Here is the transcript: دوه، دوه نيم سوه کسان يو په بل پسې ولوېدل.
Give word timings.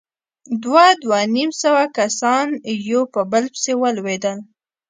دوه، 0.63 0.85
دوه 1.03 1.19
نيم 1.35 1.51
سوه 1.61 1.83
کسان 1.97 2.47
يو 2.89 3.01
په 3.13 3.21
بل 3.31 3.43
پسې 3.53 3.73
ولوېدل. 3.81 4.37